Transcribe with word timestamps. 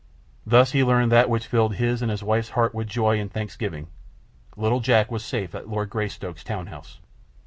Thus 0.47 0.71
he 0.71 0.83
learned 0.83 1.11
that 1.11 1.29
which 1.29 1.45
filled 1.45 1.75
his 1.75 2.01
and 2.01 2.09
his 2.09 2.23
wife's 2.23 2.49
heart 2.57 2.73
with 2.73 2.87
joy 2.87 3.19
and 3.19 3.31
thanksgiving—little 3.31 4.79
Jack 4.79 5.11
was 5.11 5.23
safe 5.23 5.53
at 5.53 5.69
Lord 5.69 5.91
Greystoke's 5.91 6.43
town 6.43 6.65
house. 6.73 6.97